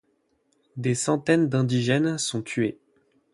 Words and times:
Des 0.77 0.95
centaines 0.95 1.47
d'indigènes 1.47 2.17
sont 2.17 2.41
tués. 2.41 2.79